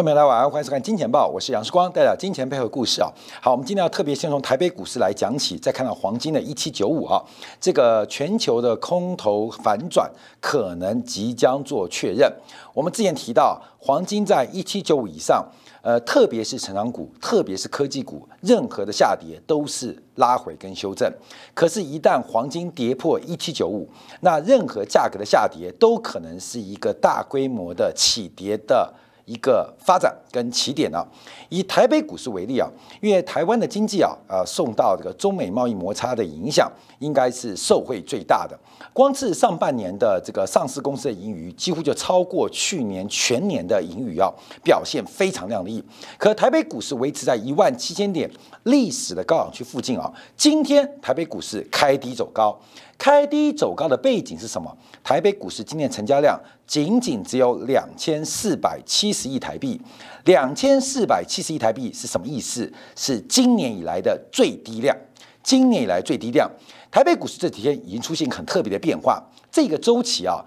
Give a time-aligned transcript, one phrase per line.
[0.00, 3.12] 观众朋友大家晚上欢迎收看《金钱报》，我是杨世光，带来金钱配合故事啊。
[3.42, 7.22] 好，我们今天要特别先从台北股市来讲起，再看到黄金的一七九五啊，
[7.60, 12.32] 这个全球的空头反转可能即将做确认。
[12.72, 15.46] 我们之前提到，黄金在一七九五以上，
[15.82, 21.12] 呃，特别是成长股，特别是科技股，任何的下跌都是拉回跟修正。
[21.52, 23.86] 可是，一旦黄金跌破一七九五，
[24.20, 28.94] 那任何价格的下跌都可能是一个大规模的起跌的。
[29.30, 31.06] 一个发展跟起点呢？
[31.50, 32.66] 以台北股市为例啊，
[33.02, 38.58] 因为台湾的经济啊，呃，受到这个中美贸易摩擦的影响，应该是受惠最大的。
[38.92, 45.84] 光是上半年的这个上市公司的盈余，几乎就超过去年全年的盈余啊，表现非常亮丽。
[46.16, 48.30] 可台北股市维持在一万七千点
[48.62, 52.58] 历史的高档区附近啊，今天台北股市开低走高。
[52.96, 54.70] 开低走高的背景是什么？
[55.02, 59.80] 台北股市今年成交量仅仅只有两千四百七十亿台币，
[60.24, 62.72] 两千四百七十亿台币是什么意思？
[62.96, 64.96] 是今年以来的最低量。
[65.42, 66.50] 今年以来最低量，
[66.90, 69.22] 台北股市这几天已经出现很特别的变化。
[69.50, 70.44] 这个周期啊，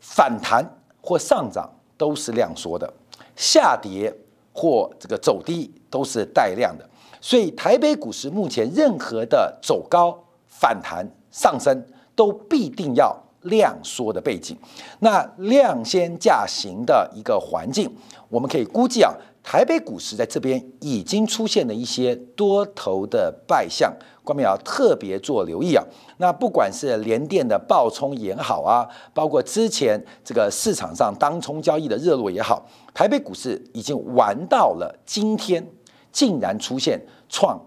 [0.00, 0.64] 反弹
[1.00, 2.92] 或上涨都是量缩的，
[3.36, 4.12] 下跌
[4.52, 6.88] 或这个走低都是带量的。
[7.20, 11.06] 所以台北股市目前任何的走高反弹。
[11.34, 13.12] 上升都必定要
[13.44, 14.56] 量缩的背景，
[15.00, 17.90] 那量先价行的一个环境，
[18.28, 23.92] 我们可以估计啊，台北股市在这边已经出现了一些多头的败象，
[24.22, 25.84] 观众要特别做留意啊。
[26.18, 35.66] 那不管是连电的爆冲也好啊，包括之前这个市场上当冲交易的热络也好，台北股市已经玩到了今天，
[36.12, 37.60] 竟然出现创。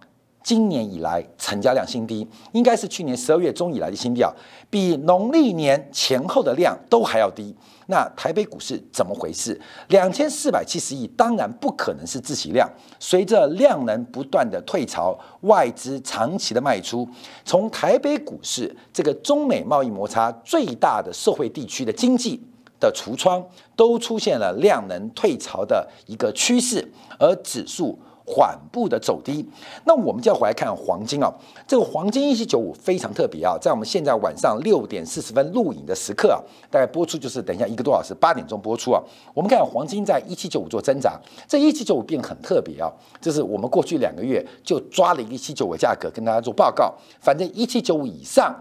[0.47, 4.31] 今年以来成交量新低，应该是去年十二月中以来的新低啊，
[4.69, 7.53] 比农历年前后的量都还要低。
[7.88, 9.59] 那台北股市怎么回事？
[9.90, 12.66] 两千四百七十亿，当然不可能是自习量。
[12.97, 17.06] 随着量能不断的退潮，外资长期的卖出，
[17.44, 22.41] 从台北股市这个中美贸易摩擦最大的社会地区的经济
[22.79, 28.00] 的橱窗，都出现了量能退潮的一个趋势，而指数。
[28.30, 29.48] 缓步的走低，
[29.86, 31.34] 那我们就要回来看黄金啊。
[31.66, 39.02] 这个黄金一七九五非常特别啊，在我们现在晚上六点四十分录影的时刻啊，大概播出就是等一下一个多小时，八点钟播出啊。
[39.34, 41.18] 我们看黄金在一七九五做挣扎，
[41.48, 48.54] 这一七九五变很特别啊，就是我们过去两个月就抓了一个一七九五价格跟大家做报告，反正一七九五以上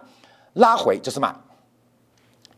[0.53, 1.34] 拉回就是卖，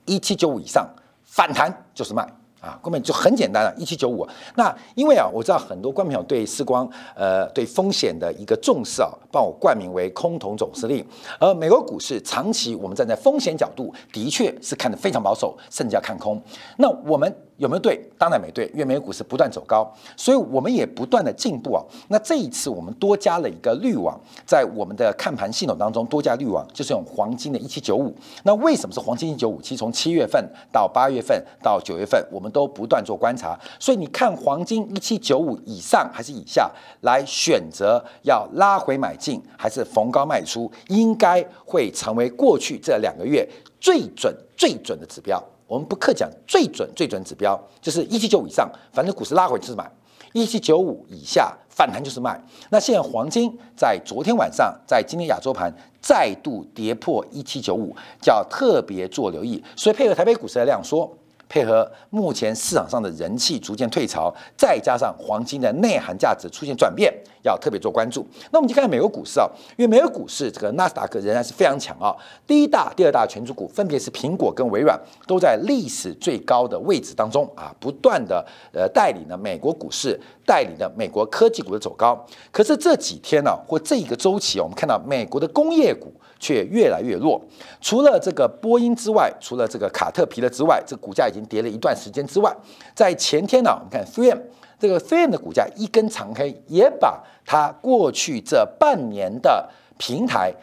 [0.05, 0.87] 一七九五以上
[1.25, 2.29] 反弹就是卖。
[2.61, 4.27] 啊，根本就很简单了，一七九五。
[4.57, 11.05] 那因为啊，我知道很多观众朋友对时光，呃，对风险的一个重视啊，帮我冠名为空头总司令。
[11.39, 16.41] 而美国股市长期我们站在风险角度，的确是看得非常保守，甚至要看空。
[16.77, 17.35] 那我们。
[17.59, 18.01] 有没有对？
[18.17, 21.83] 当然没对，因为美国股市不断走高，所以我们也不断的进步啊。
[22.07, 28.15] 那这一次我们多加了一个滤网，在我们的看盘系统当中多加滤网，就是用黄金的一七九五。
[28.45, 29.61] 那为什么是黄金一九五？
[29.61, 33.59] 其实从七月份到八月份到九月份，我们都不断做观察。
[33.79, 36.71] 所以你看黄金一七九五以上还是以下，
[37.03, 43.49] 来选择要拉回买进还是逢高卖出，应该会成为过去这两个月
[43.81, 45.43] 最准最准的指标。
[45.67, 49.85] 我们不客讲，最准最准指标就是一七九五以上，反正股市拉回就是买；
[50.33, 52.41] 一七九五以下反弹就是卖。
[52.71, 55.71] 那现在黄金在昨天晚上，在今天亚洲盘
[56.01, 59.63] 再度跌破一七九五，叫特别做留意。
[59.77, 61.15] 所以配合台北股市的量缩。
[61.49, 68.27] 配合目前市场上的人气逐渐退潮，再加上黄金的内涵价值出现转变，要特别做关注。
[68.51, 72.15] 那我们就看美国股市啊，因为美国股市这个纳斯达克仍然是非常强啊，
[72.47, 82.27] 第一大、第二大权重股分别是苹果跟微软，都在历史最高的位置当中啊，不断的呃带领了美国股市，带领了美国科技股的走高。
[82.53, 86.13] 可是这几天呢，或这一个周期，我们看到美国的工业股。
[86.39, 87.41] 却越来越弱。
[87.81, 92.55] 除了这个波音之外，除了这个卡特皮勒之外，这股价已经跌了一段时间之外，
[92.95, 94.39] 在前天呢，我们看 3M
[94.79, 99.69] 这个 3M 的股价一根长黑，也把它过去这半年的
[99.99, 100.55] 平台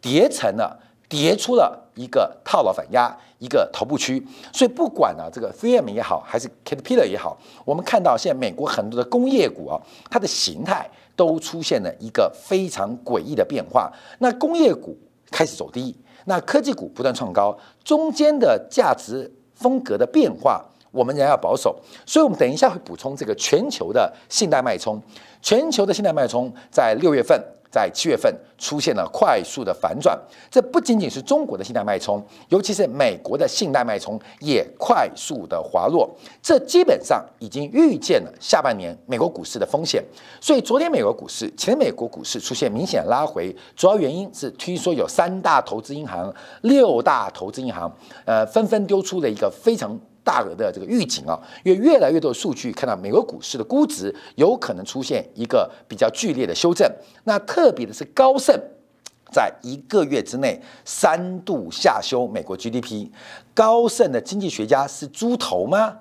[0.00, 4.22] 叠成了，叠出了一个套牢反压，一个头部区。
[4.52, 9.80] 所以不管呢，这个 3M 也好，还是 Caterpillar 也好，我们看到现在美国很多的工业股啊，
[10.10, 10.86] 它的形态
[11.16, 13.90] 都出现了一个非常诡异的变化。
[14.18, 14.96] 那工业股。
[15.32, 15.96] 开始走低，
[16.26, 21.76] 那科技股不断创高，中间的价值风格的变化，我们仍然要保守。
[22.06, 25.02] 所以，我们等一下会补充这个全球的信贷脉冲。
[25.40, 30.16] 全球的信贷脉冲在六月份在七月份出现了快速的反转。
[30.50, 36.08] 这不仅仅是中国的信贷脉冲，尤其是美国的信贷脉冲也快速的滑落。
[36.42, 40.04] 这基本上已经预见了下半年美国股市的风险。
[40.40, 47.90] 所以昨天美国股市，前美国股市出现明显拉回，主要原因是听说有三大投资银行、六大投资银行，
[48.26, 49.98] 呃，纷纷丢出了一个非常。
[50.24, 56.90] 大额的这个预警啊，因为越来越多的数据看到美国股市的估值有可能出现一个比较剧烈的修正。
[57.24, 58.56] 那特别的是高盛，
[59.32, 63.10] 在一个月之内三度下修美国 GDP。
[63.54, 65.98] 高盛的经济学家是猪头吗？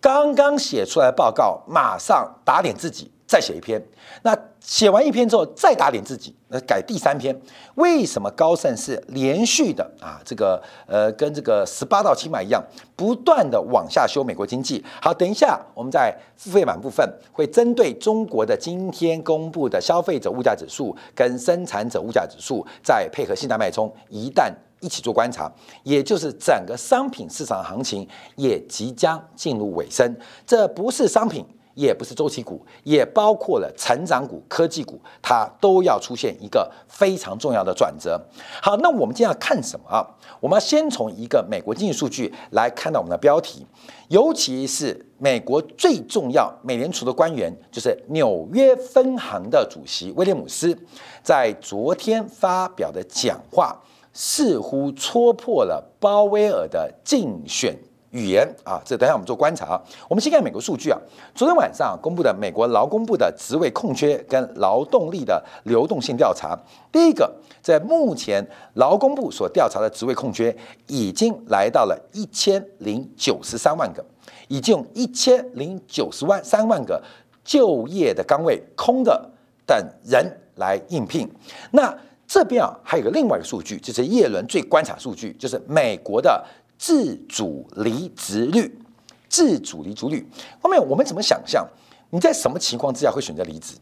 [0.00, 3.10] 刚刚写出来报告，马上打脸自己。
[3.28, 3.80] 再写一篇，
[4.22, 7.38] 那写完一篇之后再打脸自己，那改第三篇。
[7.74, 10.18] 为什么高盛是连续的啊？
[10.24, 12.64] 这个呃，跟这个十八到七买一样，
[12.96, 14.82] 不断的往下修美国经济。
[15.02, 24.50] 好，等一下我们在付费版部分会针对中国的今天公布的消费者物价指数跟生产者物价指数，再配合信贷脉冲，一旦
[24.80, 25.52] 一起做观察，
[25.82, 30.16] 也就是整个商品市场行情也即将进入尾声。
[30.46, 31.44] 这不是商品。
[31.78, 38.20] 也不是周期股，也包括了成长股、科技股，它都要出现一个非常重要的转折。
[38.60, 40.04] 好，那我们今天要看什么啊？
[40.40, 43.64] 我们要先从一个美国经济数据来看到我们的标题，
[44.08, 50.76] 尤其是美国最重要美联储的官员，就是纽约分行的主席威廉姆斯，
[51.22, 53.80] 在昨天发表的讲话，
[54.12, 57.78] 似乎戳破了鲍威尔的竞选。
[58.10, 59.80] 语言啊，这等下我们做观察。
[60.08, 60.98] 我们先看美国数据啊，
[61.34, 66.58] 昨天晚上公布的美国劳工部的职位空缺跟劳动力的流动性调查。
[66.90, 67.30] 第一个，
[67.62, 70.54] 在目前劳工部所调查的职位空缺
[70.86, 74.04] 已经来到了一千零九十三万个，
[74.48, 77.02] 已经一千零九十万三万个
[77.44, 79.30] 就业的岗位空的
[79.66, 81.30] 等人来应聘。
[81.72, 81.94] 那
[82.26, 86.42] 这边啊，还有个另外一个数据，就是叶伦最观察数据，就是美国的。
[86.78, 88.80] 自主离职率，
[89.28, 90.26] 自主离职率
[90.62, 91.68] 后面我们怎么想象？
[92.10, 93.74] 你在什么情况之下会选择离职？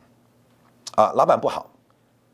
[0.97, 1.71] 啊，老板不好，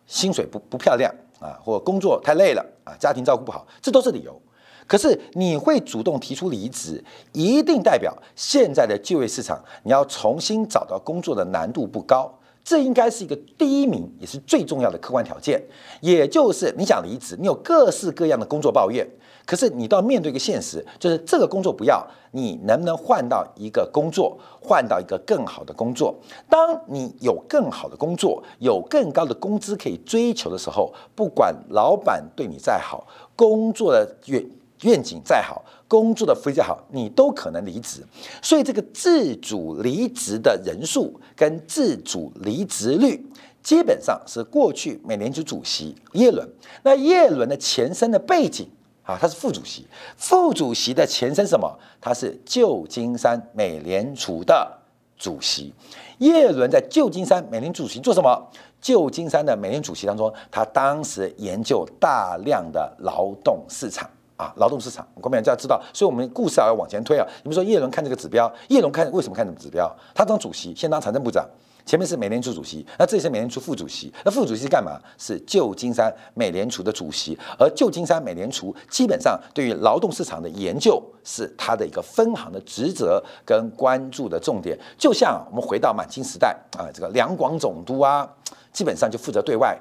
[0.06, 4.40] 薪水不不漂亮啊，或工作太累了啊，家庭照顾不好，这都是理由。
[4.86, 12.32] 可是你会主动提出离职，一定代表现在的就业市场你要重新找到工作的难度不高。
[12.64, 15.62] 这应该是一个第一名，也是最重要的客观条件。
[16.00, 19.06] 也就是你想离职，你有各式各样的工作抱怨。
[19.44, 26.14] 可是你都要面对一个现实，就是这个工作不要，你能不能换到一个工作，换到一个更好的工作？
[26.48, 33.04] 当你有更好的工作，有更高的工资可以追求的时候，不管老板对你再好，
[33.34, 34.48] 工作的愿
[34.82, 38.04] 愿景再好，工作的福利再好，你都可能离职。
[38.40, 43.24] 所以这个自主离职的人数跟自主离职率，
[43.62, 46.48] 基本上是过去美联储主席耶伦。
[46.82, 48.68] 那耶伦的前身的背景。
[49.04, 49.84] 啊，他是副主席，
[50.16, 51.76] 副主席的前身什么？
[52.00, 54.78] 他是旧金山美联储的
[55.18, 55.74] 主席。
[56.18, 58.48] 耶伦在旧金山美联储主席做什么？
[58.80, 64.08] 旧金山的美联储主席当中，他当时研究大量的劳动市场
[64.42, 65.80] 啊，劳动市场，我们就要知道。
[65.94, 67.24] 所以，我们故事要往前推啊。
[67.44, 69.94] 你们说叶伦看这个指标，叶伦看为什么看这个指标？
[70.12, 71.48] 他当主席，先当财政部长。
[71.84, 74.12] 前面是美联储主席，那这里是美联储副主席。
[74.24, 75.00] 那副主席是干嘛？
[75.18, 77.36] 是旧金山美联储的主席。
[77.58, 84.78] 而旧金山美联储基本上对于劳动市场的研究是他的一个分行的职责跟关注的重点。
[84.96, 88.28] 就像我们回到满清时代啊，这个两广总督啊，
[88.72, 89.76] 基本上就负责对外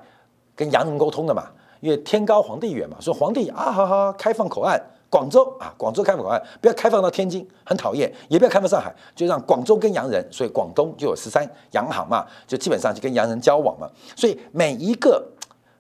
[0.56, 1.52] 跟洋人沟通的嘛，
[1.82, 4.82] 因为天高皇帝远嘛，说皇帝啊，哈哈开放口岸。
[5.10, 13.90] 广州啊，广州开放口岸，不要开放到天津，很讨厌；也不要开放上海，就让广州跟洋人，所以广东就有十三洋行嘛，就基本上就跟洋人交往嘛。
[14.16, 15.22] 所以每一个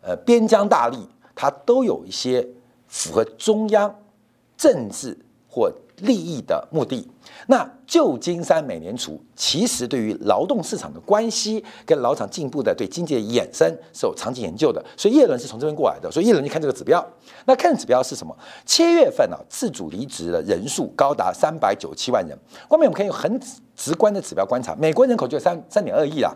[0.01, 0.97] 呃边疆大吏，
[1.33, 2.45] 他都有一些
[2.89, 3.95] 符合中央
[4.57, 5.17] 政治
[5.49, 5.71] 或。
[6.01, 7.07] 利益的目的，
[7.47, 17.05] 那旧金山美联储其实对于劳动市场的关系跟劳场进步的对经济的衍生是有长期研究的，所以叶伦是从这边过来的，所以叶伦就看这个指标。
[17.45, 18.35] 那看指标是什么？
[18.65, 22.37] 七月份啊，自主离职的人数高达三百九十七万人。
[22.69, 23.39] 后面我们可以用很
[23.75, 26.31] 直观的指标观察，美国人口就三三点二亿啊，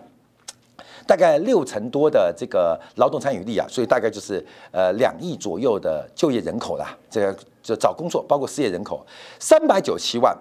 [1.05, 7.37] 大概六成多的这个劳动参与率啊，所以大概就是呃两亿左右的就业人口啦，这个。
[7.65, 9.03] 就找工作，包括失业人口
[9.39, 10.37] 三百九七万，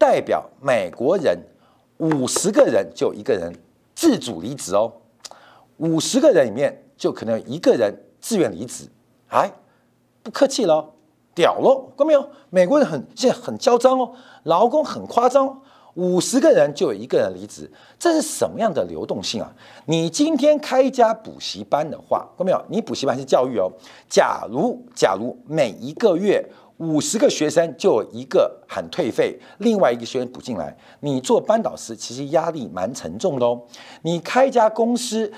[0.00, 1.38] 代表美国人
[1.98, 3.52] 五十个人就一个人
[3.94, 4.90] 自主离职哦，
[5.76, 8.88] 五十个人里面就可能有一个人自愿离职，
[9.28, 9.52] 哎，
[10.22, 10.94] 不客气喽，
[11.34, 12.26] 屌喽，看没有？
[12.48, 14.12] 美国人很现在很嚣张哦，
[14.44, 15.60] 劳工很夸张，
[15.92, 19.52] 五十个人就有一个人离职，这是什么样的流动性啊？
[19.84, 22.64] 你今天开一家补习班的话，看到没有？
[22.70, 23.70] 你补习班是教育哦。
[24.08, 26.42] 假如假如每一个月
[26.80, 33.62] 五十个学生就有一个喊退费，另外一个学生补进来，你做班导师其实压力蛮沉重的哦。
[34.02, 35.32] 你开一家公司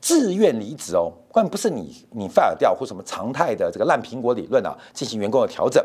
[0.00, 5.84] 自愿离职哦，关不是你你 fire 掉或什么常态的这个烂苹果理论啊，进行员工的调整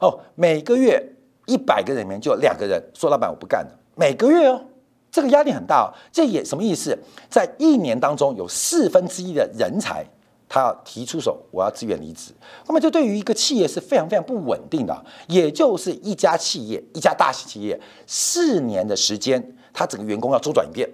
[0.00, 1.12] 哦，每个月。
[1.46, 4.62] 一百个人里面就两个人说：“老板，我不干了。”每个月哦，
[5.10, 5.88] 这个压力很大哦。
[6.12, 6.94] 这也什么意思？
[7.30, 10.04] 在一年当中有四分之一的人才，
[10.48, 12.32] 他要提出手，我要自愿离职。
[12.66, 15.04] 那么，这对于一个企业是非常非常不稳定的。
[15.26, 20.88] 也就是一家企业，一家大型企业，四年的时间，他整个员工要周转一遍，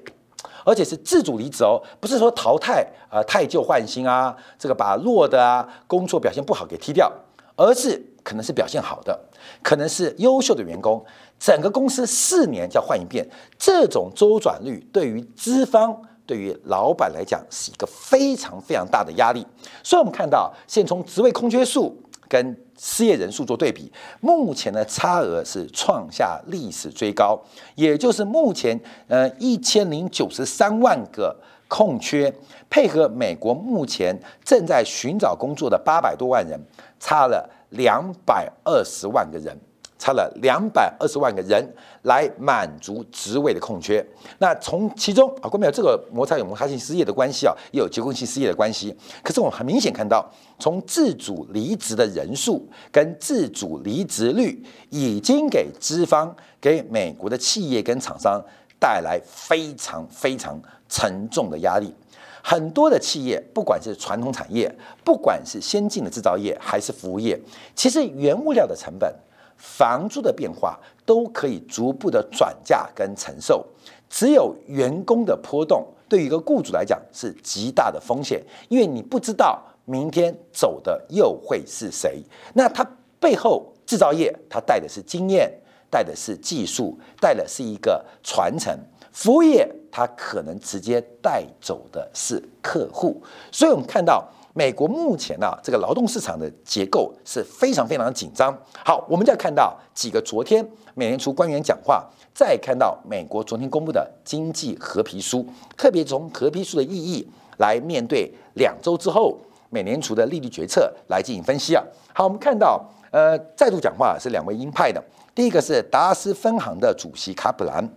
[0.64, 7.12] 而且是自主离职哦，不是说淘汰啊，汰旧换新啊，这个把弱的啊，工作表现不好给踢掉，
[7.56, 8.10] 而是。
[8.24, 9.20] 可能是表现好的，
[9.62, 11.04] 可能是优秀的员工，
[11.38, 19.46] 整个公司四年就要换一遍，这种周转率对于资方、对于老板来讲是一个非常非常大的压力。
[19.82, 21.96] 所以，我们看到，现从职位空缺数
[22.28, 27.40] 跟失业人数做对比，目前的差额是创下历史最高，
[27.74, 28.78] 也就是目前
[29.08, 31.36] 呃一千零九十三万个
[31.68, 32.32] 空缺，
[32.68, 36.58] 配合美国目前正在寻找工作的八百多万人，
[37.00, 37.50] 差了。
[37.70, 39.58] 两百二十万个人，
[40.04, 41.66] 差了两百二十万个人
[42.02, 44.06] 来满足职位的空缺。
[44.36, 48.94] 那从其中啊，关没有这个摩擦有摩擦性失业的关系啊，也有结构性失业的关系。
[49.22, 58.38] 可是我们很明显看到，从自主离职的人数跟自主离职率，已经给资方、给美国的企业跟厂商
[58.78, 61.94] 带来非常非常沉重的压力。
[62.42, 64.70] 很多的企业，不管是传统产业，
[65.02, 67.40] 不管是先进的制造业，还是服务业，
[67.74, 69.10] 其实原物料的成本、
[69.56, 73.66] 房租的变化都可以逐步的转嫁跟承受。
[74.08, 82.22] 只有员工的波动，对于一个雇主来讲是极大的风险，因为你不知道明天走的又会是谁。
[82.52, 85.52] 那它背后制造业，它带的是经验，
[85.90, 88.78] 带的是技术，带的是一个传承。
[89.10, 98.56] 服务业它可能直接带走的是客户，所以我们看到美国目前呢这个劳动市场的结构是非常非常紧张。
[98.84, 105.44] 好，我们再看到几个昨天美联储官员讲话，再看到美国昨天公布的经济合皮书，
[105.76, 109.36] 特别从合皮书的意义来面对两周之后
[109.70, 111.82] 美联储的利率决策来进行分析啊。
[112.12, 112.80] 好，我们看到
[113.10, 115.02] 呃再度讲话是两位鹰派的，
[115.34, 117.88] 第一个是达拉斯分行的主席卡普兰。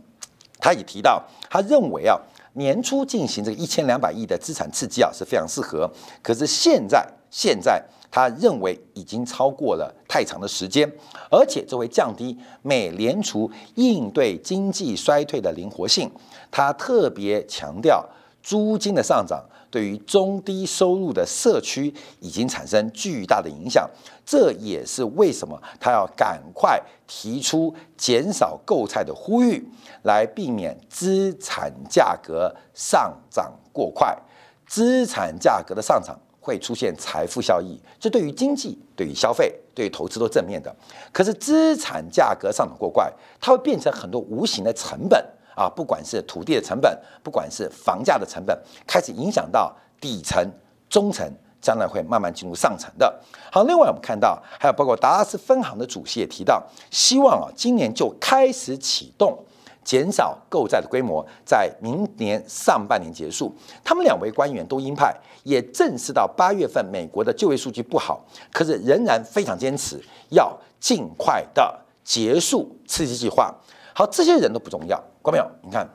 [0.60, 2.20] 他也提到，他认为啊，
[2.58, 5.90] 年初进行这个一千两百亿的资产刺激啊是非常适合。
[6.22, 10.92] 可是现在，现在他认为已经超过了太长的时间，
[11.30, 16.12] 而且这会降低美联储应对经济衰退的灵活性。
[16.50, 18.04] 他特别强调，
[18.42, 19.44] 租金的上涨。
[19.70, 23.88] 对于中低收入的社区已经产生巨大的影响，
[24.26, 29.70] 这也是为什么他要赶快提出减少购菜的呼吁，
[30.08, 34.18] 来避免资产价格上涨过快。
[34.66, 40.76] 资产价格的上涨会出现财富效益，这对于经济、对于消费、对于投资都正面的。
[41.12, 45.24] 可是资产价格上涨过快，它会变成很多无形的成本。
[45.56, 50.40] 啊，不管是土地的成本，不管是房价的成本，开始影响到底层、
[50.88, 51.28] 中层，
[51.60, 53.12] 将来会慢慢进入上层的。
[53.52, 59.44] 好，另外我们看到，还有包括达拉斯分行的主席也提到，希望啊，今年就开始启动
[59.88, 63.56] 减少购债的规模，在明年上半年结束。
[63.86, 68.20] 他们两位官员都鹰派，也正视到八月份美国的就业数据不好，
[68.52, 69.98] 可是仍然非常坚持
[70.32, 73.56] 要尽快的结束刺激计划。
[73.96, 75.02] 好，这些人都不重要。
[75.22, 75.50] 过没有？
[75.64, 75.88] 你看，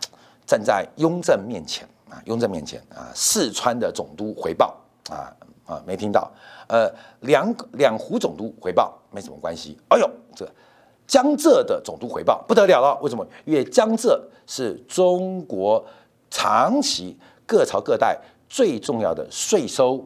[0.47, 4.75] 站在雍正面前啊，雍正面前啊，四川的总督回报
[5.11, 5.29] 啊
[5.67, 6.33] 啊，没听到。
[6.67, 9.79] 呃，两两湖总督回报没什么关系。
[9.91, 10.51] 哎呦，这
[11.13, 12.99] 江浙的总督回报不得了了。
[13.03, 13.23] 为什么？
[13.45, 15.85] 因为江浙是中国
[16.31, 17.15] 长期
[17.45, 20.03] 各朝各代最重要的税收、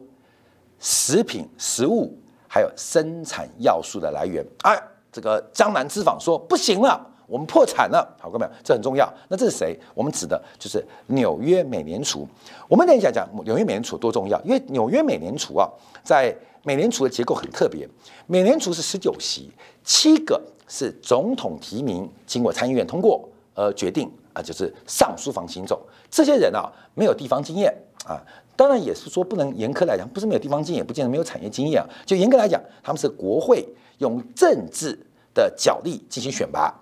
[0.81, 2.13] 食品、食物
[2.45, 4.45] 还有生产要素的来源。
[4.63, 4.77] 哎，
[5.09, 6.99] 这个江南织坊说不行了。
[7.25, 9.09] 我们破产了，好，各位，这很重要。
[9.29, 9.79] 那这是谁？
[9.93, 12.27] 我们指的就是纽约美联储。
[12.67, 15.69] 我们等一下讲纽约美联储多重要，因为纽约美联储啊，
[16.03, 17.87] 在美联储的结构很特别。
[18.25, 19.49] 美联储是十九席，
[19.85, 25.81] 七个是总统提名，经过参议院通过而决定啊，就是上书房行走。
[26.11, 27.73] 这些人啊，没有地方经验
[28.05, 28.21] 啊，
[28.55, 31.87] 当然也是说不能严苛来讲，不是没有地方经验，不见得没有产业经验啊。
[32.05, 33.67] 就严格来讲，他们是国会
[33.99, 34.97] 用政治
[35.33, 36.73] 的角力进行选拔。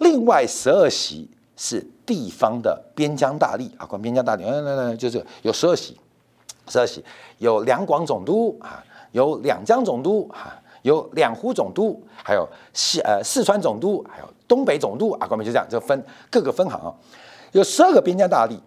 [0.00, 5.96] 另外十二席是地方的边疆大吏啊，管边疆大吏，来来来就是有十二席，
[6.68, 7.04] 十二席
[7.38, 16.94] 有两广总督啊，有两江总督啊，有两湖总督，还有四呃四川总督，还有东北总督啊，官们就这样就分各个分行啊，
[17.52, 18.58] 有十二个边疆大吏，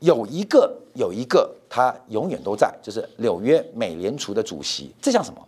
[0.00, 5.40] 有一个有一个他永远都在，就是纽约美联储的主席，这像什么？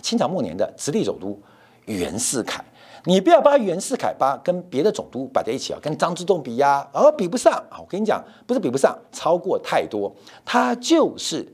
[0.00, 1.40] 清朝末年的直隶总督
[1.86, 2.64] 袁世凯。
[3.04, 7.78] 你不要把袁世凯把跟别的总督摆在一起啊，跟张之洞比呀，啊比不上啊！
[7.80, 10.12] 我跟你讲，不是比不上，超过太多。
[10.44, 11.46] 他就是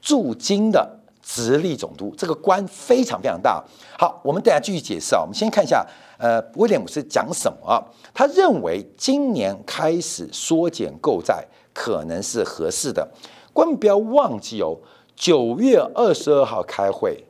[0.00, 0.99] 驻京的
[1.32, 3.62] 直隶总督，这个官非常非常大。
[3.96, 5.20] 好，我们等下继续解释啊。
[5.20, 5.86] 我们先看一下，
[6.18, 7.80] 呃，威廉姆斯讲什么？
[8.12, 13.08] 他认为今年开始缩减购债可能是合适的。
[13.52, 14.76] 官们不要忘记哦，
[15.14, 17.24] 九月二十二号开会，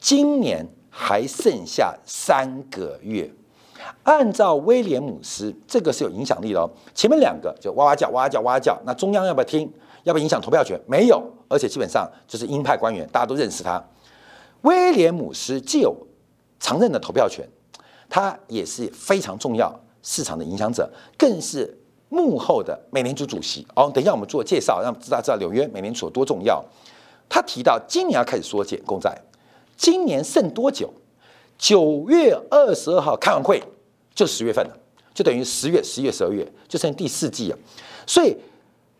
[0.00, 0.66] 今年。
[0.98, 3.30] 还剩下三个月，
[4.04, 6.70] 按照威廉姆斯，这个是有影响力的哦。
[6.94, 9.70] 前面两个就哇哇叫、哇哇叫、哇哇叫，那中央要不要听？
[10.06, 10.80] 要不要影响投票权？
[10.86, 13.82] 没有，而且基本上就是鹰派官员，大家都认识他。
[14.62, 15.96] 威廉姆斯既有
[16.60, 17.44] 常任的投票权，
[18.08, 21.76] 他也是非常重要市场的影响者，更是
[22.08, 23.66] 幕后的美联储主席。
[23.74, 26.64] 哦，等一下我们做介绍，让大家知道纽约美联储有多重要。
[27.28, 29.12] 他提到今年要开始缩减公债。
[29.76, 30.88] 今年剩多久？
[31.58, 33.60] 九月二十二号开完会
[34.14, 34.78] 就十月份了，
[35.12, 37.58] 就等于十月、十一月、十二月就剩第四季了。
[38.06, 38.36] 所以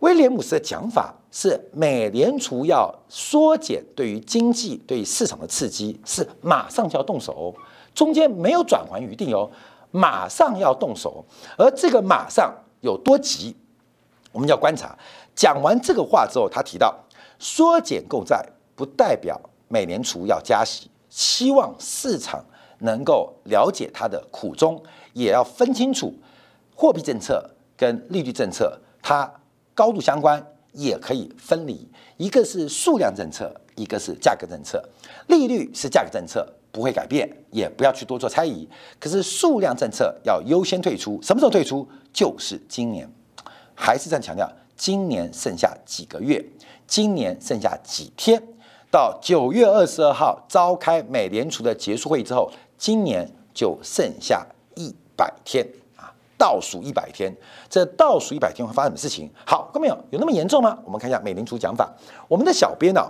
[0.00, 7.54] 威廉姆斯的讲法是，美联储要缩减对于经济、对于市场的刺激，是马上就要动手，
[7.94, 9.50] 中间没有转圜余地哦，
[9.90, 11.24] 马上要动手。
[11.56, 13.56] 而这个马上有多急，
[14.32, 14.96] 我们要观察。
[15.34, 16.94] 讲完这个话之后，他提到
[17.38, 19.40] 缩减购债不代表。
[19.68, 22.44] 美联储要加息，希望市场
[22.78, 24.80] 能够了解它的苦衷，
[25.12, 26.14] 也要分清楚
[26.72, 27.44] 货币政策
[27.76, 29.28] 跟利率政策，它
[29.76, 31.86] 高度相关，也可以分离。
[32.16, 34.82] 一个是数量政策，一个是价格政策。
[35.28, 38.66] 利率是价格政策，不会改变，也不要去多做猜疑。
[38.98, 41.86] 可是数量政策要优先退出，什么时候退出？
[42.10, 43.06] 就是今年。
[43.74, 46.42] 还是在强调，今年剩下几个月，
[46.86, 48.42] 今年剩下几天。
[48.90, 55.66] 到九月二十二号召开美联储的结束会议之后，今年就剩下一百天，
[56.36, 57.34] 倒数一百天。
[57.68, 59.30] 这倒数一百天会发生什么事情？
[59.46, 60.78] 好，各位有有那么严重吗？
[60.84, 61.90] 我们看一下美联储讲法。
[62.28, 63.00] 我们的小编呢，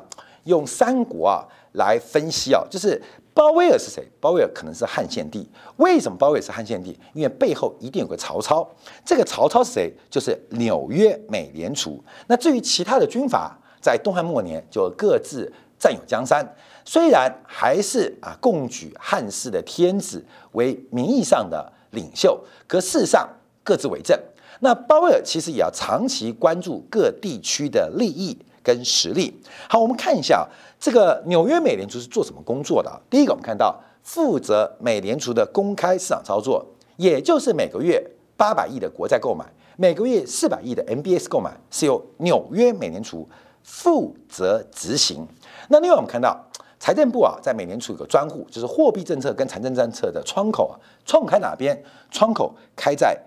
[0.44, 3.00] 用三国啊来分析啊，就是
[3.34, 4.06] 鲍威尔是谁？
[4.20, 5.48] 鲍威尔可能是汉献帝。
[5.76, 6.98] 为什么鲍威尔是汉献帝？
[7.12, 8.68] 因为背后一定有个曹操。
[9.04, 9.92] 这个曹操是谁？
[10.10, 12.02] 就是纽约美联储。
[12.26, 15.52] 那至于其他的军阀，在东汉末年就各自。
[15.78, 16.42] 占有江山，
[16.86, 23.28] 虽然还是啊共举汉室的天子为名义上的领袖，可事上
[23.64, 24.16] 各自为政。
[24.60, 29.34] 那鲍威尔其实也要长期关注各地区的利益跟实力。
[29.68, 33.00] 好，我们看一下这个纽约美联储是做什么工作的。
[33.10, 36.64] 第一个，我们看到负责美联储的公开市场操作，
[36.96, 38.02] 也就是每个月
[38.36, 39.44] 八百亿的国债购买，
[39.76, 43.28] 每个月四百亿的 MBS 购买，是由纽约美联储
[43.62, 45.26] 负责执行。
[45.68, 46.42] 那另外我们看到
[46.78, 51.76] 财政部啊，在美联储有个专户，就是货币政策跟财政政策的窗口啊，窗口开哪边？
[52.10, 53.18] 窗口开在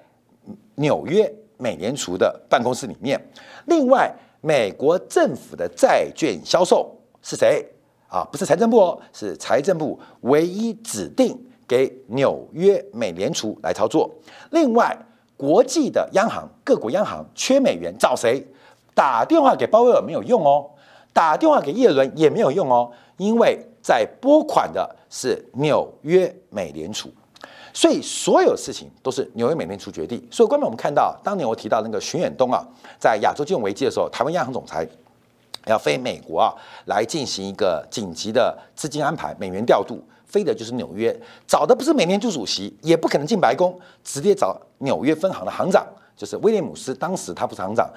[0.75, 3.19] 纽约美联储的办公室里面。
[3.65, 6.89] 另外，美国政府的债券销售
[7.21, 7.65] 是谁
[8.07, 8.23] 啊？
[8.31, 14.09] 不是财政部哦，是财政部唯一指定给纽约美联储来操作。
[14.51, 14.97] 另外，
[15.35, 18.45] 国际的央行、各国央行缺美元找谁？
[18.93, 20.69] 打电话给鲍威尔没有用哦。
[21.11, 27.09] 打电话给叶伦也没有用哦，因为在拨款的是纽约美联储，
[27.73, 30.25] 所以所有事情都是纽约美联储决定。
[30.31, 32.65] 所以，关键我们看到，当年我提到那个徐远东啊，
[32.97, 34.87] 在亚洲金融危机的时候，台湾央行总裁
[35.65, 36.55] 要飞美国啊，
[36.85, 41.13] 来进行一个紧急的资金安排、美元调度，飞的就是纽约，
[41.45, 45.85] 找的不是美联储主席，也不可能进白宫，直接找纽约分行的行长。
[46.15, 47.89] 就是威廉姆斯，当时他不是行长，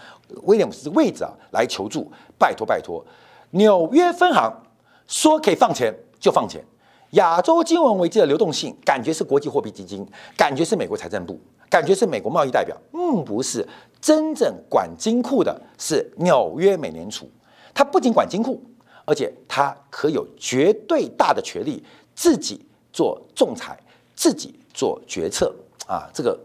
[0.44, 2.08] 威廉姆斯位置啊，来求助，
[2.38, 3.04] 拜托拜托，
[3.50, 4.52] 纽约分行
[5.06, 6.64] 说可以放钱就放钱，
[7.10, 11.38] 亚洲金融危机的流动性感觉是国际货币基金，感觉是美国财政部，
[11.68, 13.66] 感觉是美国贸易代表，嗯，不是，
[14.00, 17.30] 真正管金库的是纽约美联储，
[17.74, 18.62] 它不仅管金库，
[19.04, 21.82] 而且它可有绝对大的权利
[22.14, 23.78] 自己做仲裁，
[24.14, 25.54] 自己做决策
[25.86, 26.38] 啊，这个。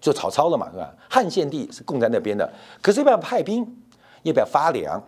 [0.00, 0.94] 就曹操了嘛，是吧？
[1.10, 2.48] 汉献帝是供在那边的，
[2.80, 3.66] 可是要不要派兵？
[4.22, 5.02] 要不要发粮？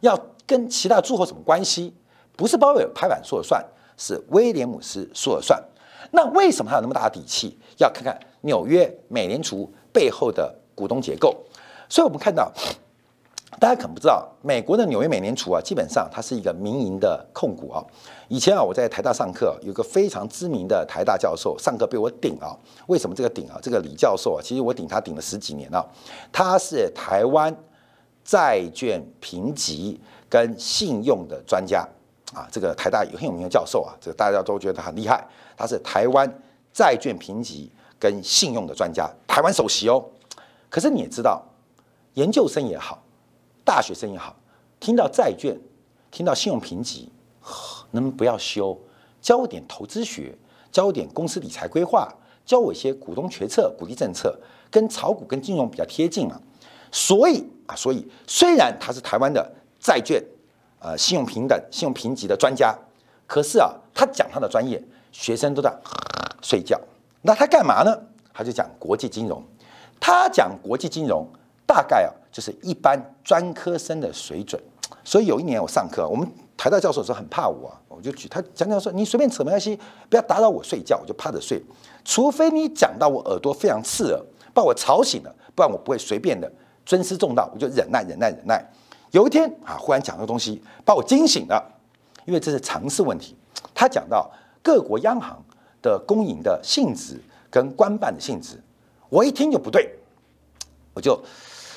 [0.00, 0.14] 要
[0.46, 1.94] 跟其他诸侯什么关系？
[2.36, 3.64] 不是鲍威尔拍板说了算，
[3.96, 5.62] 是威廉姆斯说了算。
[6.10, 7.56] 那为什么他有那么大的底气？
[7.78, 11.36] 要看看纽约美联储背后的股东结构。
[11.88, 12.52] 所以，我们看到。
[13.60, 17.78] 大家可能不知道，美国的纽约美联储啊，基本上它是一个民营的控股啊。
[18.26, 22.50] 以前啊，我在台大上课，有个非常知名的台大教授上课被我顶啊。
[22.88, 23.56] 为什么这个顶啊？
[23.62, 25.88] 这个李教授啊，其实我顶他顶了十几年了。
[26.32, 27.54] 他是台湾
[28.24, 31.88] 债券评级跟信用的专家
[32.34, 32.48] 啊。
[32.50, 35.26] 这个台大有很有名的教授啊，这个大家都觉得很厉害。
[35.56, 36.30] 他是台湾
[36.72, 40.04] 债券评级跟信用的专家，台湾首席哦。
[40.68, 41.42] 可是你也知道，
[42.14, 43.00] 研究生也好。
[43.66, 44.36] 大学生也好，
[44.78, 45.58] 听到债券，
[46.10, 47.10] 听到信用评级，
[47.92, 48.78] 能不能不要修？
[49.22, 50.36] 教我点投资学，
[50.70, 52.12] 教我点公司理财规划，
[52.44, 54.38] 教我一些股东决策、鼓励政策，
[54.70, 56.38] 跟炒股、跟金融比较贴近嘛。
[56.92, 60.22] 所以啊，所以虽然他是台湾的债券、
[60.84, 62.76] 呃信用平等、信用评级的专家，
[63.26, 65.74] 可是啊，他讲他的专业，学生都在
[66.42, 66.78] 睡觉。
[67.22, 67.98] 那他干嘛呢？
[68.34, 69.42] 他就讲国际金融。
[69.98, 71.26] 他讲国际金融，
[71.66, 72.12] 大概啊。
[72.34, 74.60] 就是一般专科生的水准，
[75.04, 79.78] 所以有一年我上课，我们台大教授说很怕我啊，我就举他讲讲说，你随便扯没关系，
[80.10, 81.62] 不要打扰我睡觉，我就趴着睡，
[82.04, 84.20] 除非你讲到我耳朵非常刺耳，
[84.52, 86.50] 把我吵醒了，不然我不会随便的
[86.84, 88.60] 尊师重道，我就忍耐忍耐忍耐。
[89.14, 91.64] 有一天啊，忽然讲个东西把我惊醒了，
[92.24, 93.36] 因为这是常识问题。
[93.72, 94.28] 他讲到
[94.60, 95.40] 各国央行
[95.80, 98.60] 的公营的性质跟官办的性质，
[99.08, 99.94] 我一听就不对，
[100.92, 101.18] 我就。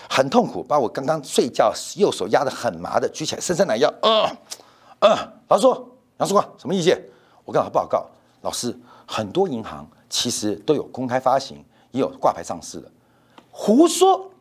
[0.09, 4.25] 很痛苦，把我刚刚睡觉右手压得很麻的举起来，伸伸懒腰，嗯
[4.99, 5.09] 嗯，
[5.49, 6.97] 老师说，杨叔光什么意见？
[7.43, 8.07] 我跟老师报告，
[8.41, 8.73] 老师，
[9.05, 12.89] 很多银行其实都有公开发行，也有挂牌上市的，
[13.51, 14.31] 胡说。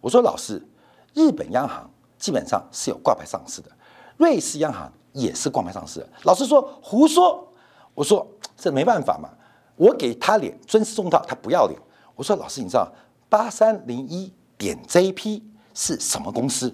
[0.00, 0.64] 我说老师，
[1.12, 1.90] 日本央行
[2.24, 3.68] 基本上是有挂牌上市的，
[4.16, 6.08] 瑞士央行也是挂牌上市的。
[6.22, 7.46] 老师说胡说，
[7.92, 9.28] 我说这没办法嘛，
[9.76, 11.78] 我给他脸，尊师重道，他不要脸。
[12.14, 12.90] 我说老师，你知道
[13.28, 14.32] 八三零一。
[14.56, 15.42] 点 JP
[15.74, 16.72] 是什么公司？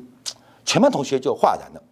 [0.67, 1.83] 全班同学就哗然了。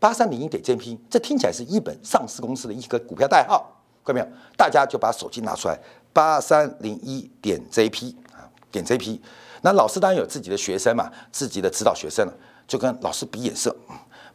[0.00, 4.36] 八三零一点 JP，这听起来是一本上市公司的一个股票代号，看到没有？
[4.56, 5.78] 大家就把手机拿出来，
[6.14, 9.20] 八三零一点 JP 啊，点 JP。
[9.60, 12.32] 那老师当然有自己的学生嘛，自己的指导学生了，
[12.68, 13.74] 就跟老师比眼色，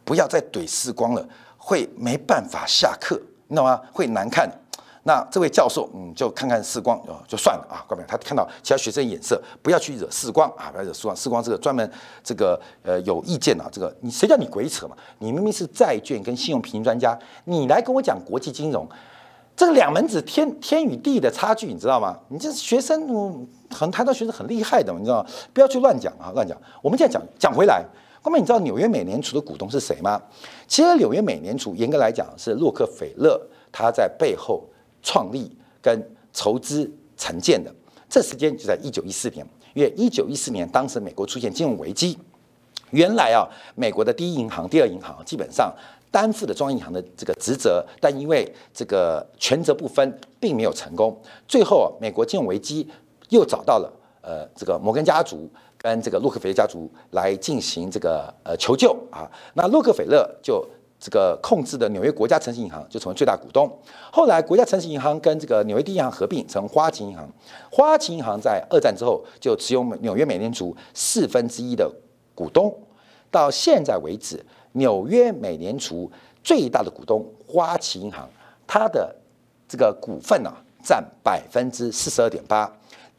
[0.04, 3.80] 不要再怼视光了，会没办法下课，你懂吗？
[3.92, 4.50] 会难看。
[5.06, 11.88] 那这位教授，嗯，就看看视光，哦，就算了啊，各位，他看到其他学生眼色，不要去惹视光啊，不要惹视光，视光这个专门
[12.22, 14.96] 这个呃有意见啊，这个你谁叫你鬼扯嘛？
[15.18, 18.88] 你明明是债券跟信用评级专家，你来跟我讲国际金融，
[19.54, 22.18] 这个两门子天天与地的差距，你知道吗？
[22.28, 25.24] 你这学生，嗯，很谈到学生很厉害的，你知道？
[25.52, 26.56] 不要去乱讲啊，乱讲。
[26.80, 27.84] 我们现在讲讲回来，
[28.24, 30.18] 各位，你知道纽约美联储的股东是谁吗？
[30.66, 33.38] 其实纽约美联储严格来讲是洛克菲勒
[33.70, 34.64] 他在背后。
[35.06, 37.70] 创立跟筹资承建的，
[38.08, 42.16] 这时间就在一九一四年，因为一九一四年当时美国出现金融危机，
[42.88, 45.70] 原来啊，美国的第一银行、第二银行基本上
[46.10, 51.14] 担负的中央银行的这个职责，但因为这个权责不分，并没有成功。
[51.46, 52.88] 最后啊，美国金融危机
[53.28, 55.46] 又找到了呃这个摩根家族
[55.84, 60.66] 跟这个洛克菲勒家族来进行这个呃求救啊，那洛克菲勒就。
[61.00, 63.70] 这个控制的纽约国家城市银行就成为最大股东。
[64.10, 67.28] 后来，国家城市银行跟这个纽约第一银行合并成花旗银行。
[67.70, 71.92] 花旗银行在二战之后就持有纽约美联储四分之一的
[72.34, 72.74] 股东。
[73.30, 74.42] 到现在为止，
[74.72, 76.10] 纽约美联储
[76.42, 78.26] 最大的股东花旗银行，
[78.66, 79.14] 它的
[79.68, 80.50] 这个股份呢
[80.82, 82.72] 占百分之四十二点八。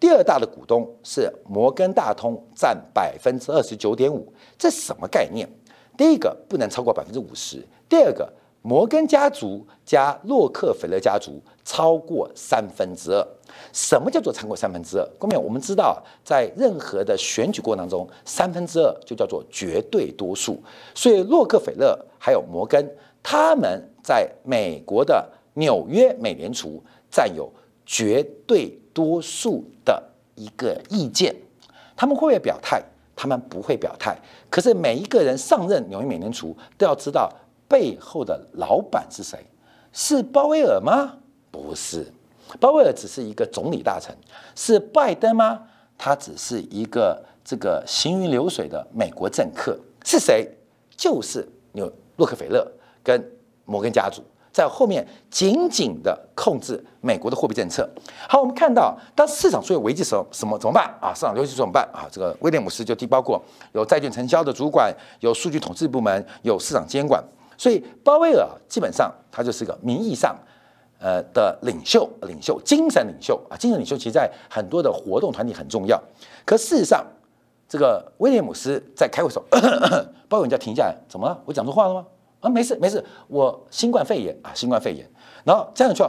[0.05, 4.31] 第二大的股东是摩根大通，占百分之二十九点五。
[4.55, 5.49] 这什么概念？
[5.97, 7.65] 第一个不能超过百分之五十。
[7.89, 13.27] 第二个，摩根家族加洛克菲勒家族超过三分之二。
[13.73, 15.09] 什么叫做超过三分之二？
[15.17, 20.61] 各位，我们知道，在任何的选举过程当中，三分之二就叫做绝对多数。
[20.93, 22.87] 所以，洛克菲勒还有摩根，
[23.23, 27.51] 他们在美国的纽约美联储占有
[27.85, 30.01] 绝对多数的
[30.35, 31.35] 一个意见。
[31.95, 32.83] 他们会不会表态？
[33.15, 34.17] 他们不会表态。
[34.49, 37.31] 可是，每一个人上任纽约美联储都要知道。
[37.67, 39.39] 背后的老板是谁？
[39.91, 41.17] 是鲍威尔吗？
[41.49, 42.05] 不是，
[42.59, 44.15] 鲍威尔只是一个总理大臣。
[44.53, 45.63] 是拜登吗？
[45.97, 49.79] 他只是一个这个行云流水的美国政客。
[50.03, 50.47] 是谁？
[50.95, 52.71] 就是纽洛克菲勒
[53.03, 53.19] 跟
[53.65, 54.21] 摩根家族
[54.55, 57.85] 在后面紧紧的控制美国的货币政策。
[58.29, 61.11] 好，我们看到当市场出现危机时候，什么怎么办啊？
[61.13, 62.07] 市场危机怎么办啊？
[62.09, 63.37] 这个威廉姆斯就提包括
[63.73, 67.21] 有债券承销的主管，有数据统计部门，有市场监管。
[67.57, 70.33] 所以鲍威尔基本上他就是个名义上
[70.99, 76.01] 呃的领袖，领袖精神领袖啊，精神领袖其实在很多的活动团体很重要。
[76.45, 77.05] 可事实上，
[77.67, 79.43] 这个威廉姆斯在开会时候，
[80.29, 81.37] 鲍威尔叫停下来，怎么了？
[81.43, 82.05] 我讲错话了吗？
[82.45, 85.09] 啊，没事没事，我新冠肺炎啊，新冠肺炎。
[85.43, 86.07] 然后这样就，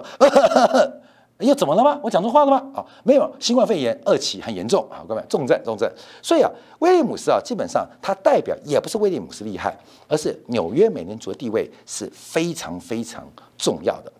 [1.41, 1.99] 又怎么了吗？
[2.03, 2.63] 我讲错话了吗？
[2.75, 5.91] 啊，没有，新冠肺炎二期很严重啊，各位重症重症。
[6.23, 9.75] 所以啊，威廉姆斯啊，基本上他代表也不是威廉姆斯厉害，
[10.09, 14.13] 而是纽约美联储的地位是非常非常重要的。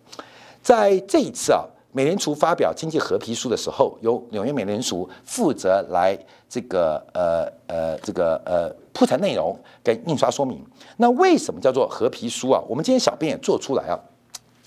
[0.63, 1.63] 在这一次啊，
[1.97, 6.15] 美联储发表经济合皮书的时候，由纽约美联储负责来
[6.47, 10.63] 这个呃呃这个呃铺陈内容跟印刷说明。
[10.97, 12.61] 那为什么叫做合皮书啊？
[12.69, 13.97] 我们今天小编也做出来啊。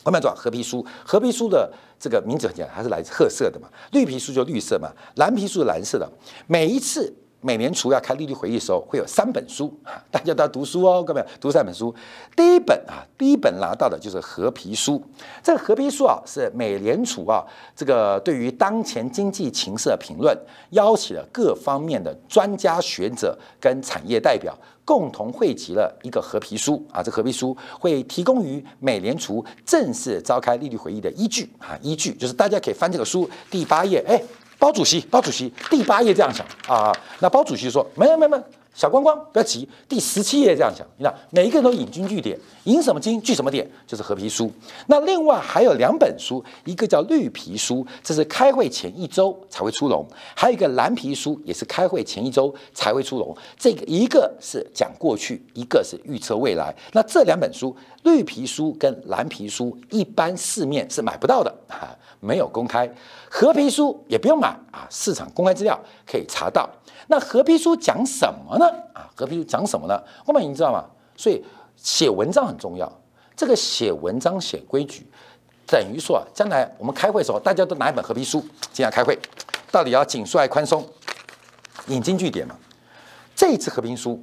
[0.03, 6.11] 后面讲合皮书，合皮书的这个名字很简单，它是来自褐色的嘛，绿皮书就绿色嘛，蓝皮书是蓝色的。
[6.49, 9.73] 每一次美联储要开利率会议的时候，会有三本书，
[10.11, 11.95] 大家都要读书哦，各位读三本书。
[12.37, 15.03] 第一本啊，第一本拿到的就是合皮书。
[15.43, 20.37] 这个合皮书啊，是美联储啊，这个对于当前经济情势的评论，
[20.71, 24.57] 邀请了各方面的专家学者跟产业代表。
[24.83, 34.21] 共同汇集了一个合皮书啊，这合皮书会提供于美联储正式召开利率会议的依据啊，依据就是大家可以翻这个书第八页，哎，
[34.61, 38.45] 包主席，包主席第八页这样想啊，那包主席说没有没有没有。
[38.81, 39.69] 小光光，不要急。
[39.87, 44.51] 第十七页这样讲，你看，每一个人都引经据典，引什么经，据什么典，就是和皮书。
[44.87, 50.03] 那另外还有两本书，一个叫绿皮书，这是开会前一周才会出笼；
[50.35, 53.37] 还有一个蓝皮书，也是开会前一周才会出笼。
[53.59, 56.75] 这个一个是讲过去，一个是预测未来。
[56.93, 62.91] 那这两本书，绿皮书跟蓝皮书，一般市面是买不到的啊，没有公开。
[63.29, 65.79] 和皮书也不用买啊，市场公开资料
[66.11, 66.67] 可以查到。
[67.11, 68.65] 那合批书讲什么呢？
[68.95, 70.01] 啊，合批书讲什么呢？
[70.25, 70.85] 后面你知道吗？
[71.17, 71.45] 所以
[71.75, 72.91] 写文章很重要。
[73.35, 75.05] 这个写文章写规矩，
[75.67, 78.41] 等于说啊，将来我们开会的时候，大家都拿一本合批书
[78.73, 79.19] 进来开会，
[79.73, 80.87] 到底要紧缩还宽松？
[81.89, 82.55] 引经据典嘛。
[83.35, 84.23] 这一次合批书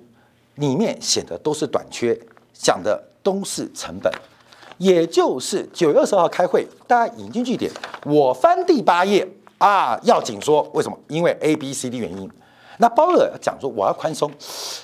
[0.56, 2.18] 里面写的都是短缺，
[2.54, 4.10] 讲的都是成本，
[4.78, 7.70] 也就是九月二十号开会，大家引经据典。
[8.06, 10.98] 我翻第八页啊，要紧缩，为什么？
[11.10, 12.32] 因为 A、B、C、D 原因。
[12.78, 14.32] 那鲍尔讲说我要宽松，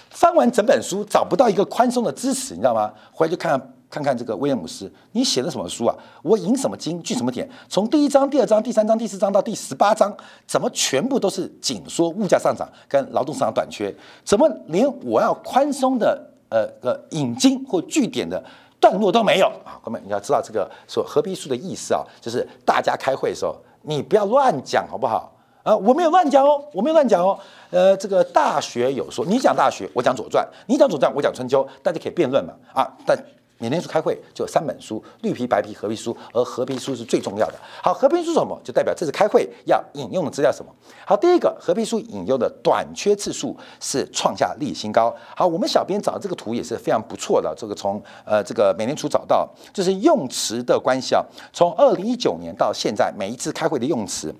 [0.09, 2.91] 翻完整本书找不到一个宽松的支持，你知道吗？
[3.11, 5.95] 回来就看看看看这个威廉姆斯，你写的什么书啊？
[6.23, 7.47] 我引什么经，据什么典？
[7.69, 10.11] 从第一章、第二章、第三章、第四章到第十八章，
[10.47, 13.93] 怎么全部都是紧缩物价上涨跟劳动市场短缺？
[14.25, 18.43] 怎么连我要宽松的呃个引经或据典的
[18.79, 19.77] 段落都没有啊？
[19.83, 25.31] 哥们，你要知道这个说合批书的意思啊，就是大家开会的时候，你不要乱讲，好不好？
[25.63, 27.39] 啊，我没有乱讲哦，我没有乱讲哦。
[27.71, 32.53] 呃，这个大学有说，你讲大学，我讲左传；你讲左传，我讲春秋，大家可以辩论嘛。
[32.73, 33.17] 啊，但
[33.59, 37.53] 每年书开会就三本书：绿皮、白皮、合皮书，而合皮书是最重要的。
[37.81, 38.59] 好，合皮书什么？
[38.61, 40.71] 就代表这次开会要引用的资料什么？
[41.07, 45.15] 好，第一个合皮书引用的短缺次数是创下历史新高。
[45.33, 47.53] 好，我们小编找这个图也是非常不错的。
[47.55, 51.23] 这个从呃这个美联储找到，就是用词的关系啊，
[51.53, 54.35] 从二零一九年到现在，每一次开会的用词。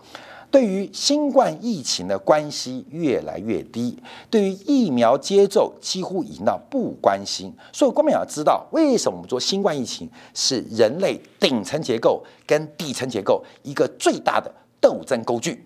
[0.54, 3.98] 对于新冠疫情的关系越来越低，
[4.30, 15.66] 对于疫苗接种几乎已经到不关心，所以官民要知道，为什么我们说新冠疫情是人类顶层结构跟底层结构一个最大的斗争工具？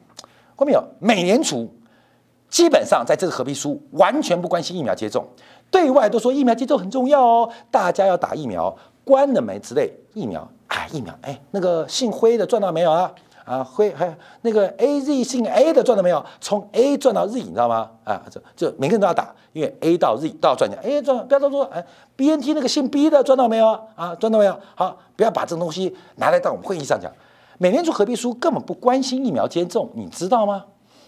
[0.56, 1.70] 官民有，美联储
[2.50, 5.28] 基本上在这个合批书完全不关心疫苗接种，
[5.70, 8.74] 对外都说疫苗接种很重要哦，大家要打疫苗，
[9.04, 13.14] 关了没之类，疫苗啊疫苗，哎，那个姓辉的赚到没有啊？
[13.48, 16.24] 啊，会还那个 A Z 姓 A 的赚到没有？
[16.42, 17.90] 从 A 赚到 Z，你知道吗？
[18.04, 20.78] 啊，这这每个人都要打，因为 A 到 Z 都要赚钱。
[20.84, 21.84] 哎，赚不要说说，哎
[22.18, 24.14] ，B N T 那个姓 B 的赚到没有啊？
[24.16, 24.60] 赚到没有？
[24.76, 27.10] 好，不要把这个东西拿来到我们会议上讲。
[27.58, 30.66] 美联储合并书根本不关心疫苗接种，你知道吗？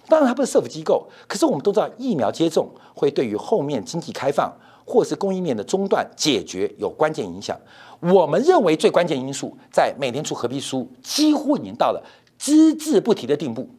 [0.08, 4.52] 当然它不是社府机构，可是我们都知道疫苗接种会对于后面经济开放
[4.84, 7.56] 或是供应链的中断解决有关键影响。
[8.00, 12.02] 我们认为最关键因素在美联储合并书几乎已经到了。
[12.40, 13.70] 只字不提的定步，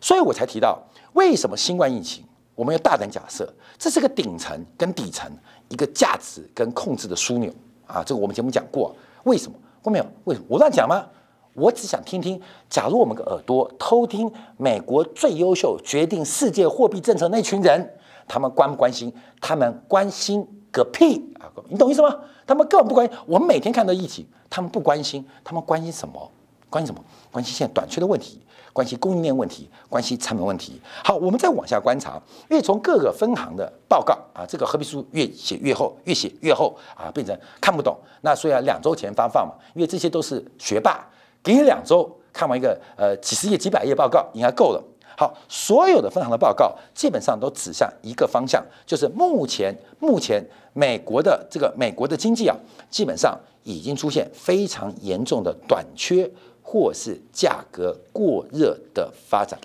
[0.00, 0.78] 所以我才提到
[1.14, 2.22] 为什么新冠疫情，
[2.54, 5.28] 我们要大胆假设，这是个顶层跟底层
[5.70, 7.50] 一个价值跟控制的枢纽
[7.86, 8.04] 啊！
[8.04, 9.56] 这个我们节目讲过，为什么？
[9.82, 10.06] 过没有？
[10.24, 10.46] 为什么？
[10.50, 11.06] 我乱讲吗？
[11.54, 17.96] 我只想听听，假如我们个耳朵偷听美国最优秀决定世界货币政策那群人，
[18.28, 19.12] 他们关不关心？
[19.40, 21.48] 他们关心个屁啊！
[21.68, 22.14] 你懂意思吗？
[22.46, 23.18] 他们根本不关心。
[23.26, 26.30] 我们每天看到疫情，他们不关心，他们关心什么？
[26.70, 27.04] 关心什么？
[27.30, 28.40] 关心现在短缺的问题，
[28.72, 30.80] 关心供应链问题，关心成本问题。
[31.04, 37.96] 好，我们再往下观察，因为从各个分行的报告啊，这个合皮书越写越厚，越写越厚啊，变成看不懂。
[38.22, 41.04] 那所以啊，两周前发放嘛，因为这些都是学霸
[41.42, 44.82] 给你两周看完一个呃几十页、几百页报告应该够了。
[45.16, 52.56] 好，所有的分行的报告基本上都指向一个方向，就是目前目前美国的这个美国的经济啊，
[52.88, 56.30] 基本上已经出现非常严重的短缺
[56.70, 59.58] 或是价格过热的发展。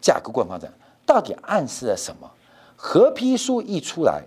[0.00, 0.72] 价格过热发展
[1.04, 2.30] 到底暗示了什么？
[2.76, 4.22] 合批书一出来，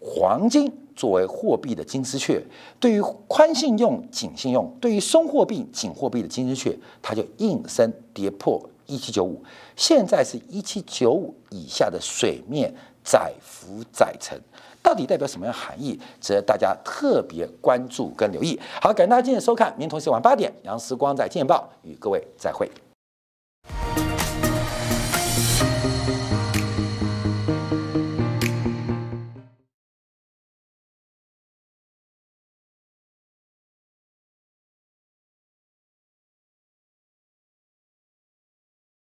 [0.00, 2.40] 黄金作为货币的金丝雀，
[2.78, 8.62] 对于宽信用、紧信用，对于松货币、紧货币的金丝雀，它就应声跌破。
[8.86, 9.42] 一七九五，
[9.76, 12.72] 现在是一七九五以下的水面
[13.04, 14.40] 载浮载沉，
[14.88, 16.00] 到底代表什么样含义？
[16.18, 18.58] 值得大家特别关注跟留意。
[18.80, 22.70] 好，感谢大家今天收看，明天同时晚八点，杨时光在《见报》与各位再会。